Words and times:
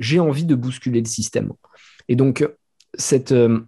j'ai 0.00 0.18
envie 0.18 0.44
de 0.44 0.56
bousculer 0.56 1.00
le 1.00 1.06
système. 1.06 1.52
Et 2.08 2.16
donc, 2.16 2.48
cette, 2.94 3.30
euh, 3.30 3.60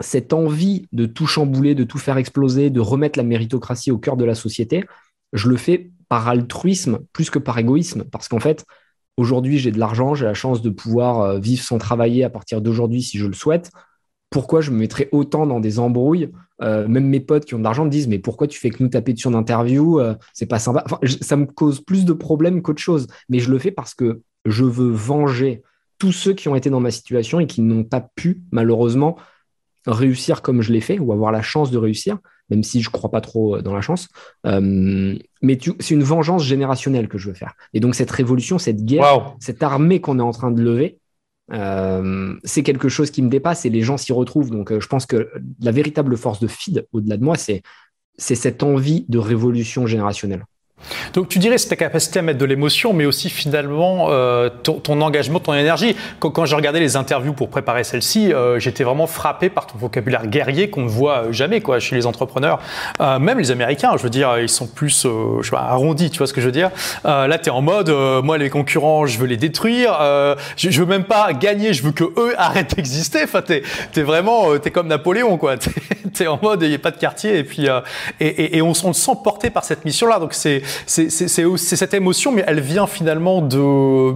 cette 0.00 0.32
envie 0.32 0.86
de 0.92 1.04
tout 1.04 1.26
chambouler, 1.26 1.74
de 1.74 1.84
tout 1.84 1.98
faire 1.98 2.16
exploser, 2.16 2.70
de 2.70 2.80
remettre 2.80 3.18
la 3.18 3.24
méritocratie 3.24 3.90
au 3.90 3.98
cœur 3.98 4.16
de 4.16 4.24
la 4.24 4.34
société, 4.34 4.84
je 5.34 5.48
le 5.48 5.56
fais 5.56 5.90
par 6.08 6.28
altruisme 6.28 7.00
plus 7.12 7.28
que 7.28 7.38
par 7.38 7.58
égoïsme. 7.58 8.04
Parce 8.04 8.28
qu'en 8.28 8.38
fait, 8.38 8.64
aujourd'hui, 9.16 9.58
j'ai 9.58 9.72
de 9.72 9.78
l'argent, 9.78 10.14
j'ai 10.14 10.24
la 10.24 10.34
chance 10.34 10.62
de 10.62 10.70
pouvoir 10.70 11.20
euh, 11.20 11.38
vivre 11.38 11.62
sans 11.62 11.78
travailler 11.78 12.24
à 12.24 12.30
partir 12.30 12.62
d'aujourd'hui 12.62 13.02
si 13.02 13.18
je 13.18 13.26
le 13.26 13.34
souhaite. 13.34 13.70
Pourquoi 14.30 14.60
je 14.60 14.70
me 14.70 14.78
mettrais 14.78 15.08
autant 15.12 15.46
dans 15.46 15.60
des 15.60 15.78
embrouilles 15.78 16.30
euh, 16.62 16.88
Même 16.88 17.06
mes 17.06 17.20
potes 17.20 17.44
qui 17.44 17.54
ont 17.54 17.58
de 17.58 17.64
l'argent 17.64 17.84
me 17.84 17.90
disent 17.90 18.08
Mais 18.08 18.18
pourquoi 18.18 18.46
tu 18.46 18.58
fais 18.58 18.70
que 18.70 18.82
nous 18.82 18.88
taper 18.88 19.12
dessus 19.12 19.28
en 19.28 19.34
interview 19.34 20.00
C'est 20.32 20.46
pas 20.46 20.58
sympa. 20.58 20.84
ça 21.20 21.36
me 21.36 21.46
cause 21.46 21.80
plus 21.80 22.04
de 22.04 22.12
problèmes 22.12 22.62
qu'autre 22.62 22.80
chose. 22.82 23.06
Mais 23.28 23.38
je 23.38 23.50
le 23.50 23.58
fais 23.58 23.70
parce 23.70 23.94
que 23.94 24.22
je 24.44 24.64
veux 24.64 24.90
venger 24.90 25.62
tous 25.98 26.12
ceux 26.12 26.34
qui 26.34 26.48
ont 26.48 26.56
été 26.56 26.70
dans 26.70 26.80
ma 26.80 26.90
situation 26.90 27.40
et 27.40 27.46
qui 27.46 27.62
n'ont 27.62 27.84
pas 27.84 28.00
pu, 28.00 28.42
malheureusement, 28.50 29.16
réussir 29.86 30.42
comme 30.42 30.62
je 30.62 30.72
l'ai 30.72 30.80
fait 30.80 30.98
ou 30.98 31.12
avoir 31.12 31.32
la 31.32 31.42
chance 31.42 31.70
de 31.70 31.78
réussir, 31.78 32.18
même 32.50 32.62
si 32.62 32.82
je 32.82 32.88
ne 32.88 32.92
crois 32.92 33.10
pas 33.10 33.20
trop 33.20 33.56
euh, 33.56 33.62
dans 33.62 33.74
la 33.74 33.80
chance. 33.80 34.08
Euh, 34.46 35.16
mais 35.42 35.58
c'est 35.80 35.94
une 35.94 36.02
vengeance 36.02 36.44
générationnelle 36.44 37.08
que 37.08 37.18
je 37.18 37.28
veux 37.28 37.34
faire. 37.34 37.54
Et 37.72 37.80
donc 37.80 37.94
cette 37.94 38.10
révolution, 38.10 38.58
cette 38.58 38.84
guerre, 38.84 39.34
cette 39.40 39.62
armée 39.62 40.00
qu'on 40.00 40.18
est 40.18 40.22
en 40.22 40.32
train 40.32 40.50
de 40.50 40.62
lever, 40.62 40.98
euh, 41.52 42.34
c'est 42.44 42.62
quelque 42.62 42.88
chose 42.88 43.10
qui 43.10 43.20
me 43.20 43.28
dépasse 43.28 43.66
et 43.66 43.70
les 43.70 43.82
gens 43.82 43.98
s'y 43.98 44.12
retrouvent. 44.12 44.50
Donc 44.50 44.78
je 44.78 44.86
pense 44.86 45.06
que 45.06 45.30
la 45.60 45.70
véritable 45.70 46.16
force 46.16 46.40
de 46.40 46.46
feed 46.46 46.86
au-delà 46.92 47.16
de 47.16 47.24
moi, 47.24 47.36
c'est 47.36 47.62
cette 48.16 48.62
envie 48.62 49.04
de 49.08 49.18
révolution 49.18 49.86
générationnelle. 49.86 50.44
Donc 51.12 51.28
tu 51.28 51.38
dirais 51.38 51.58
c'est 51.58 51.68
ta 51.68 51.76
capacité 51.76 52.18
à 52.18 52.22
mettre 52.22 52.38
de 52.38 52.44
l'émotion, 52.44 52.92
mais 52.92 53.06
aussi 53.06 53.30
finalement 53.30 54.06
euh, 54.10 54.48
ton, 54.62 55.00
engagement, 55.00 55.40
ton 55.40 55.54
énergie. 55.54 55.96
Quand, 56.18 56.30
quand 56.30 56.44
j'ai 56.44 56.56
regardé 56.56 56.80
les 56.80 56.96
interviews 56.96 57.32
pour 57.32 57.48
préparer 57.48 57.84
celle-ci, 57.84 58.32
euh, 58.32 58.58
j'étais 58.58 58.84
vraiment 58.84 59.06
frappé 59.06 59.48
par 59.48 59.66
ton 59.66 59.78
vocabulaire 59.78 60.26
guerrier 60.26 60.70
qu'on 60.70 60.82
ne 60.82 60.88
voit 60.88 61.30
jamais 61.30 61.60
quoi 61.60 61.78
chez 61.80 61.96
les 61.96 62.06
entrepreneurs. 62.06 62.60
Euh, 63.00 63.18
même 63.18 63.38
les 63.38 63.50
Américains, 63.50 63.92
je 63.96 64.02
veux 64.02 64.10
dire, 64.10 64.38
ils 64.38 64.48
sont 64.48 64.66
plus 64.66 65.06
je 65.42 65.48
sais 65.48 65.56
arrondis, 65.56 66.10
tu 66.10 66.18
vois 66.18 66.26
ce 66.26 66.32
que 66.32 66.40
je 66.40 66.46
veux 66.46 66.52
dire. 66.52 66.70
là, 67.04 67.38
tu 67.38 67.48
es 67.48 67.52
en 67.52 67.62
mode, 67.62 67.90
moi 68.22 68.38
les 68.38 68.50
concurrents, 68.50 69.06
je 69.06 69.18
veux 69.18 69.26
les 69.26 69.36
détruire. 69.36 69.98
je, 70.56 70.70
je 70.70 70.80
veux 70.80 70.86
même 70.86 71.04
pas 71.04 71.32
gagner, 71.32 71.72
je 71.72 71.82
veux 71.82 71.92
que 71.92 72.04
eux 72.04 72.34
arrêtent 72.38 72.76
d'exister. 72.76 73.24
Enfin, 73.24 73.42
tu 73.42 73.54
es, 73.54 74.02
vraiment, 74.02 74.58
tu 74.58 74.68
es 74.68 74.70
comme 74.70 74.88
Napoléon, 74.88 75.36
quoi. 75.36 75.56
Tu 76.14 76.22
es, 76.22 76.26
en 76.28 76.38
mode, 76.40 76.62
il 76.62 76.68
n'y 76.68 76.76
a 76.76 76.78
pas 76.78 76.92
de 76.92 76.96
quartier. 76.96 77.38
Et 77.38 77.44
puis, 77.44 77.66
et, 78.20 78.56
et, 78.56 78.62
on, 78.62 78.70
on, 78.70 78.92
se 78.92 78.92
sent 78.92 79.16
porté 79.24 79.50
par 79.50 79.64
cette 79.64 79.84
mission-là. 79.84 80.20
Donc 80.20 80.32
c'est 80.32 80.62
c'est 80.86 81.08
cette 81.08 81.94
émotion, 81.94 82.32
mais 82.32 82.44
elle 82.46 82.60
vient 82.60 82.86
finalement 82.86 83.40
de 83.40 84.14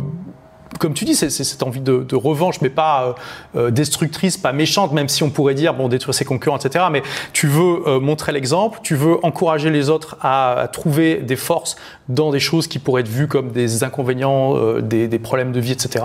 comme 0.78 0.94
tu 0.94 1.04
dis, 1.04 1.14
c'est 1.14 1.30
cette 1.30 1.62
envie 1.62 1.80
de, 1.80 2.14
revanche, 2.14 2.60
mais 2.60 2.70
pas 2.70 3.04
euh, 3.04 3.12
euh, 3.56 3.70
destructrice, 3.70 4.36
pas 4.36 4.52
méchante, 4.52 4.92
même 4.92 5.08
si 5.08 5.22
on 5.22 5.30
pourrait 5.30 5.54
dire, 5.54 5.74
bon, 5.74 5.88
détruire 5.88 6.14
ses 6.14 6.24
concurrents, 6.24 6.58
etc. 6.58 6.86
Mais 6.90 7.02
tu 7.32 7.46
veux 7.46 7.86
euh, 7.86 8.00
montrer 8.00 8.32
l'exemple, 8.32 8.80
tu 8.82 8.94
veux 8.94 9.24
encourager 9.24 9.70
les 9.70 9.88
autres 9.88 10.16
à, 10.20 10.68
trouver 10.72 11.16
des 11.16 11.36
forces 11.36 11.76
dans 12.08 12.30
des 12.30 12.40
choses 12.40 12.66
qui 12.66 12.78
pourraient 12.78 13.02
être 13.02 13.08
vues 13.08 13.28
comme 13.28 13.50
des 13.50 13.84
inconvénients, 13.84 14.54
des, 14.80 15.18
problèmes 15.18 15.52
de 15.52 15.60
vie, 15.60 15.72
etc. 15.72 16.04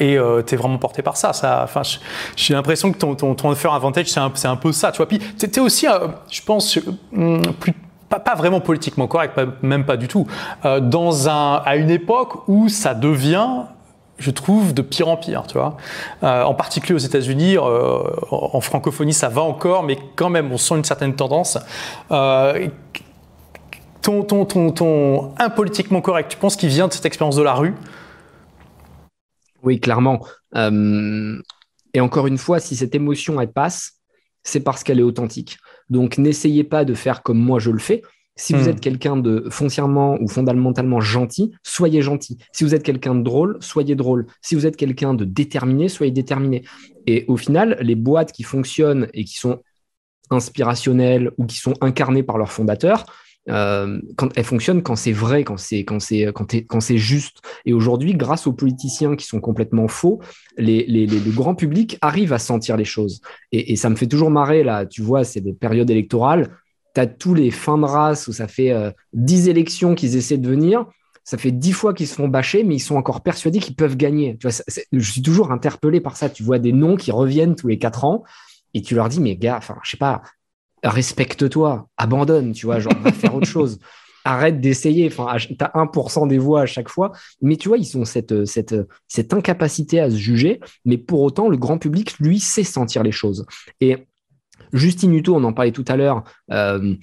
et 0.00 0.18
tu 0.46 0.54
es 0.54 0.56
vraiment 0.56 0.78
porté 0.78 1.02
par 1.02 1.16
ça. 1.16 1.32
ça 1.32 1.66
J'ai 2.36 2.54
l'impression 2.54 2.92
que 2.92 2.98
ton, 2.98 3.14
ton, 3.14 3.34
ton 3.34 3.50
Advantage, 3.50 4.08
c'est 4.08 4.46
un, 4.46 4.56
peu 4.56 4.72
ça. 4.72 4.90
Tu 4.90 4.98
vois. 4.98 5.06
Puis 5.06 5.20
tu 5.38 5.46
es 5.46 5.60
aussi, 5.60 5.86
je 6.30 6.42
pense, 6.42 6.78
plus 7.60 7.74
pas, 8.08 8.34
vraiment 8.34 8.60
politiquement 8.60 9.06
correct, 9.06 9.38
même 9.62 9.84
pas 9.84 9.96
du 9.96 10.08
tout, 10.08 10.26
euh, 10.64 10.80
dans 10.80 11.28
un, 11.28 11.62
à 11.64 11.76
une 11.76 11.90
époque 11.90 12.48
où 12.48 12.68
ça 12.68 12.94
devient 12.94 13.48
je 14.18 14.30
trouve, 14.30 14.72
de 14.72 14.80
pire 14.80 15.08
en 15.08 15.18
pire, 15.18 15.46
tu 15.46 15.58
vois. 15.58 15.76
Euh, 16.22 16.42
en 16.42 16.54
particulier 16.54 16.94
aux 16.94 17.04
États-Unis, 17.04 17.58
euh, 17.58 17.98
en 18.30 18.62
francophonie, 18.62 19.12
ça 19.12 19.28
va 19.28 19.42
encore, 19.42 19.82
mais 19.82 19.98
quand 20.14 20.30
même, 20.30 20.50
on 20.50 20.56
sent 20.56 20.76
une 20.76 20.84
certaine 20.84 21.14
tendance. 21.14 21.58
ton, 22.08 22.70
ton, 24.22 24.46
ton, 24.46 24.72
ton 24.72 25.34
impolitiquement 25.36 26.00
correct, 26.00 26.30
tu 26.30 26.38
penses 26.38 26.56
qu'il 26.56 26.70
vient 26.70 26.88
de 26.88 26.94
cette 26.94 27.04
expérience 27.04 27.36
de 27.36 27.42
la 27.42 27.52
rue? 27.52 27.74
Oui, 29.62 29.80
clairement. 29.80 30.20
et 30.54 32.00
encore 32.00 32.26
une 32.26 32.38
fois, 32.38 32.58
si 32.58 32.74
cette 32.74 32.94
émotion, 32.94 33.38
elle 33.38 33.52
passe, 33.52 33.95
c'est 34.46 34.60
parce 34.60 34.84
qu'elle 34.84 35.00
est 35.00 35.04
authentique. 35.04 35.58
Donc, 35.90 36.18
n'essayez 36.18 36.64
pas 36.64 36.84
de 36.84 36.94
faire 36.94 37.22
comme 37.22 37.38
moi 37.38 37.58
je 37.58 37.70
le 37.70 37.78
fais. 37.78 38.02
Si 38.38 38.52
vous 38.52 38.66
hmm. 38.66 38.68
êtes 38.68 38.80
quelqu'un 38.80 39.16
de 39.16 39.46
foncièrement 39.50 40.18
ou 40.20 40.28
fondamentalement 40.28 41.00
gentil, 41.00 41.52
soyez 41.62 42.02
gentil. 42.02 42.38
Si 42.52 42.64
vous 42.64 42.74
êtes 42.74 42.82
quelqu'un 42.82 43.14
de 43.14 43.22
drôle, 43.22 43.56
soyez 43.60 43.94
drôle. 43.94 44.26
Si 44.42 44.54
vous 44.54 44.66
êtes 44.66 44.76
quelqu'un 44.76 45.14
de 45.14 45.24
déterminé, 45.24 45.88
soyez 45.88 46.12
déterminé. 46.12 46.62
Et 47.06 47.24
au 47.28 47.36
final, 47.36 47.78
les 47.80 47.94
boîtes 47.94 48.32
qui 48.32 48.42
fonctionnent 48.42 49.08
et 49.14 49.24
qui 49.24 49.38
sont 49.38 49.62
inspirationnelles 50.30 51.30
ou 51.38 51.46
qui 51.46 51.56
sont 51.56 51.74
incarnées 51.80 52.22
par 52.22 52.36
leurs 52.36 52.52
fondateurs, 52.52 53.06
euh, 53.48 54.00
quand 54.16 54.36
elles 54.36 54.44
fonctionnent 54.44 54.82
quand 54.82 54.96
c'est 54.96 55.12
vrai, 55.12 55.44
quand 55.44 55.56
c'est 55.56 55.84
quand 55.84 56.00
c'est 56.00 56.32
quand, 56.32 56.80
c'est 56.80 56.98
juste. 56.98 57.38
Et 57.64 57.72
aujourd'hui, 57.72 58.14
grâce 58.14 58.46
aux 58.46 58.52
politiciens 58.52 59.16
qui 59.16 59.26
sont 59.26 59.40
complètement 59.40 59.88
faux, 59.88 60.20
le 60.56 61.30
grand 61.30 61.54
public 61.54 61.98
arrive 62.00 62.32
à 62.32 62.38
sentir 62.38 62.76
les 62.76 62.84
choses. 62.84 63.20
Et, 63.52 63.76
ça 63.76 63.90
me 63.90 63.96
fait 63.96 64.06
toujours 64.06 64.30
marrer 64.30 64.64
là. 64.64 64.86
Tu 64.86 65.02
vois, 65.02 65.24
c'est 65.24 65.40
des 65.40 65.52
périodes 65.52 65.90
électorales. 65.90 66.56
Tu 66.94 67.00
as 67.00 67.06
tous 67.06 67.34
les 67.34 67.50
fins 67.50 67.78
de 67.78 67.84
race 67.84 68.26
où 68.26 68.32
ça 68.32 68.48
fait 68.48 68.72
euh, 68.72 68.90
dix 69.12 69.48
élections 69.48 69.94
qu'ils 69.94 70.16
essaient 70.16 70.38
de 70.38 70.48
venir. 70.48 70.86
Ça 71.24 71.38
fait 71.38 71.50
dix 71.50 71.72
fois 71.72 71.92
qu'ils 71.92 72.06
se 72.06 72.14
font 72.14 72.28
bâcher, 72.28 72.62
mais 72.62 72.76
ils 72.76 72.80
sont 72.80 72.96
encore 72.96 73.22
persuadés 73.22 73.58
qu'ils 73.58 73.74
peuvent 73.74 73.96
gagner. 73.96 74.38
Je 74.92 75.10
suis 75.10 75.22
toujours 75.22 75.50
interpellé 75.50 76.00
par 76.00 76.16
ça. 76.16 76.30
Tu 76.30 76.42
vois 76.42 76.58
des 76.58 76.72
noms 76.72 76.96
qui 76.96 77.10
reviennent 77.10 77.56
tous 77.56 77.66
les 77.66 77.78
quatre 77.78 78.04
ans 78.04 78.22
et 78.74 78.82
tu 78.82 78.94
leur 78.94 79.08
dis, 79.08 79.20
mais 79.20 79.36
gars, 79.36 79.56
enfin, 79.56 79.76
je 79.82 79.90
sais 79.90 79.96
pas, 79.96 80.22
respecte-toi, 80.82 81.88
abandonne, 81.96 82.52
tu 82.52 82.66
vois, 82.66 82.80
genre, 82.80 82.98
va 83.00 83.12
faire 83.12 83.34
autre 83.34 83.46
chose. 83.46 83.78
Arrête 84.24 84.60
d'essayer. 84.60 85.06
Enfin, 85.06 85.36
tu 85.38 85.54
as 85.60 85.70
1% 85.74 86.26
des 86.26 86.38
voix 86.38 86.62
à 86.62 86.66
chaque 86.66 86.88
fois. 86.88 87.12
Mais 87.40 87.56
tu 87.56 87.68
vois, 87.68 87.78
ils 87.78 87.96
ont 87.96 88.04
cette, 88.04 88.44
cette, 88.44 88.74
cette 89.06 89.32
incapacité 89.32 90.00
à 90.00 90.10
se 90.10 90.16
juger. 90.16 90.58
Mais 90.84 90.98
pour 90.98 91.20
autant, 91.22 91.48
le 91.48 91.56
grand 91.56 91.78
public, 91.78 92.18
lui, 92.18 92.40
sait 92.40 92.64
sentir 92.64 93.04
les 93.04 93.12
choses. 93.12 93.46
Et 93.80 94.08
Justine 94.72 95.14
Hutto, 95.14 95.34
on 95.34 95.44
en 95.44 95.52
parlait 95.52 95.72
tout 95.72 95.84
à 95.86 95.96
l'heure, 95.96 96.24
euh, 96.50 96.94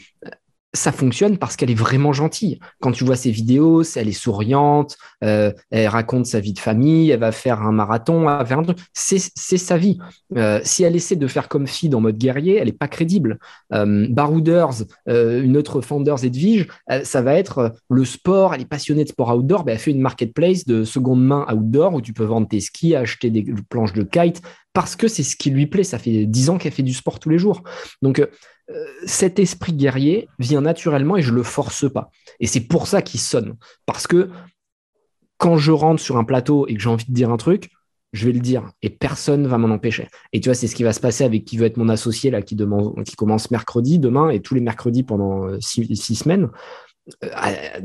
ça 0.76 0.92
fonctionne 0.92 1.38
parce 1.38 1.56
qu'elle 1.56 1.70
est 1.70 1.76
vraiment 1.76 2.14
gentille. 2.14 2.60
Quand 2.82 2.92
tu 2.92 3.04
vois 3.04 3.16
ses 3.16 3.30
vidéos, 3.30 3.84
elle 3.96 4.08
est 4.08 4.12
souriante, 4.12 4.98
euh, 5.24 5.52
elle 5.70 5.88
raconte 5.88 6.26
sa 6.26 6.40
vie 6.40 6.54
de 6.54 6.60
famille, 6.60 7.12
elle 7.12 7.20
va 7.20 7.32
faire 7.32 7.62
un 7.62 7.72
marathon, 7.72 8.26
truc. 8.64 8.80
C'est, 8.94 9.20
sa 9.58 9.78
vie. 9.78 10.00
Euh, 10.36 10.60
si 10.64 10.84
elle 10.84 10.96
essaie 10.96 11.16
de 11.16 11.28
faire 11.28 11.48
comme 11.48 11.68
fille 11.68 11.94
en 11.94 12.02
mode 12.02 12.18
guerrier, 12.18 12.58
elle 12.58 12.66
n'est 12.66 12.72
pas 12.72 12.88
crédible. 12.88 13.38
Euh, 13.72 14.08
Barouders, 14.10 14.84
euh, 15.10 15.44
une 15.44 15.58
autre 15.58 15.82
Founders 15.82 16.26
Edwige, 16.26 16.68
ça 17.04 17.22
va 17.22 17.36
être 17.36 17.74
le 17.90 18.06
sport, 18.06 18.56
elle 18.56 18.62
est 18.62 18.66
passionnée 18.66 19.04
de 19.04 19.10
sport 19.10 19.36
outdoor, 19.36 19.64
ben, 19.64 19.74
elle 19.74 19.80
fait 19.80 19.92
une 19.92 20.02
marketplace 20.02 20.66
de 20.66 20.84
seconde 20.84 21.24
main 21.24 21.46
outdoor 21.54 21.94
où 21.94 22.02
tu 22.02 22.14
peux 22.14 22.24
vendre 22.24 22.48
tes 22.48 22.60
skis, 22.60 22.96
acheter 22.96 23.30
des 23.30 23.46
planches 23.70 23.94
de 23.94 24.04
kite, 24.04 24.42
parce 24.74 24.96
que 24.96 25.08
c'est 25.08 25.24
ce 25.24 25.36
qui 25.36 25.52
lui 25.52 25.68
plaît. 25.68 25.84
Ça 25.84 26.00
fait 26.00 26.26
dix 26.26 26.50
ans 26.50 26.58
qu'elle 26.58 26.72
fait 26.72 26.84
du 26.84 26.94
sport 26.94 27.20
tous 27.20 27.30
les 27.30 27.38
jours. 27.38 27.64
Donc, 28.02 28.20
euh, 28.20 28.28
cet 29.06 29.40
esprit 29.40 29.74
guerrier 29.74 30.28
vient 30.40 30.62
naturellement 30.62 31.18
et 31.18 31.22
je 31.22 31.34
le 31.34 31.44
force 31.44 31.92
pas. 31.92 32.10
Et 32.40 32.48
c'est 32.48 32.62
pour 32.62 32.88
ça 32.88 33.02
qu'il 33.02 33.20
sonne. 33.20 33.56
Parce 33.86 34.08
que 34.08 34.30
quand 35.38 35.58
je 35.58 35.72
rentre 35.72 36.02
sur 36.02 36.18
un 36.18 36.24
plateau 36.24 36.68
et 36.68 36.76
que 36.76 36.82
j'ai 36.82 36.90
envie 36.90 37.06
de 37.06 37.14
dire 37.14 37.30
un 37.30 37.38
truc, 37.38 37.70
je 38.14 38.26
vais 38.26 38.32
le 38.32 38.40
dire 38.40 38.72
et 38.82 38.90
personne 38.90 39.48
va 39.48 39.58
m'en 39.58 39.74
empêcher. 39.74 40.08
Et 40.32 40.40
tu 40.40 40.50
vois, 40.50 40.54
c'est 40.54 40.68
ce 40.68 40.76
qui 40.76 40.84
va 40.84 40.94
se 40.94 41.00
passer 41.00 41.24
avec 41.24 41.46
qui 41.46 41.58
veut 41.58 41.66
être 41.66 41.78
mon 41.78 41.90
associé 41.90 42.32
là, 42.32 42.42
qui, 42.42 42.56
commence 43.18 43.52
mercredi, 43.52 44.00
demain 44.00 44.30
et 44.30 44.40
tous 44.40 44.54
les 44.54 44.62
mercredis 44.62 45.04
pendant 45.04 45.46
euh, 45.46 45.58
six 45.60 46.16
semaines. 46.16 46.50
Euh, 47.24 47.28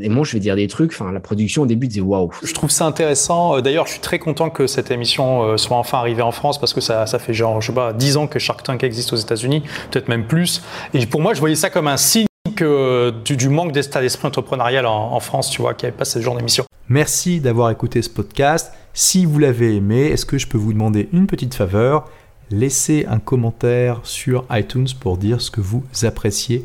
et 0.00 0.08
moi, 0.08 0.24
je 0.24 0.32
vais 0.32 0.40
dire 0.40 0.56
des 0.56 0.68
trucs. 0.68 0.92
Enfin, 0.92 1.12
la 1.12 1.20
production 1.20 1.62
au 1.62 1.66
début 1.66 1.88
disait 1.88 2.00
waouh. 2.00 2.30
Je 2.42 2.52
trouve 2.54 2.70
ça 2.70 2.86
intéressant. 2.86 3.56
Euh, 3.56 3.60
d'ailleurs, 3.60 3.86
je 3.86 3.92
suis 3.92 4.00
très 4.00 4.18
content 4.18 4.50
que 4.50 4.66
cette 4.66 4.90
émission 4.90 5.42
euh, 5.42 5.56
soit 5.56 5.76
enfin 5.76 5.98
arrivée 5.98 6.22
en 6.22 6.30
France 6.32 6.58
parce 6.58 6.72
que 6.72 6.80
ça, 6.80 7.06
ça 7.06 7.18
fait 7.18 7.34
genre, 7.34 7.60
je 7.60 7.68
sais 7.68 7.72
pas, 7.72 7.92
10 7.92 8.16
ans 8.16 8.26
que 8.26 8.38
Shark 8.38 8.62
Tank 8.62 8.82
existe 8.84 9.12
aux 9.12 9.16
États-Unis, 9.16 9.62
peut-être 9.90 10.08
même 10.08 10.26
plus. 10.26 10.62
Et 10.94 11.04
pour 11.06 11.20
moi, 11.20 11.34
je 11.34 11.40
voyais 11.40 11.56
ça 11.56 11.70
comme 11.70 11.88
un 11.88 11.96
signe 11.96 12.26
que, 12.54 13.12
du, 13.24 13.48
manque 13.48 13.72
d'état 13.72 14.00
d'esprit 14.00 14.28
entrepreneurial 14.28 14.86
en, 14.86 15.20
France, 15.20 15.50
tu 15.50 15.62
vois, 15.62 15.74
qui 15.74 15.86
avait 15.86 15.96
pas 15.96 16.04
ce 16.04 16.20
genre 16.20 16.36
d'émission. 16.36 16.64
Merci 16.88 17.40
d'avoir 17.40 17.70
écouté 17.70 18.00
ce 18.02 18.10
podcast. 18.10 18.72
Si 18.94 19.26
vous 19.26 19.38
l'avez 19.38 19.76
aimé, 19.76 20.06
est-ce 20.06 20.26
que 20.26 20.38
je 20.38 20.46
peux 20.46 20.58
vous 20.58 20.72
demander 20.72 21.08
une 21.12 21.26
petite 21.26 21.54
faveur? 21.54 22.08
Laissez 22.50 23.06
un 23.08 23.18
commentaire 23.18 24.00
sur 24.04 24.44
iTunes 24.50 24.88
pour 24.98 25.18
dire 25.18 25.40
ce 25.40 25.50
que 25.50 25.60
vous 25.60 25.84
appréciez 26.02 26.64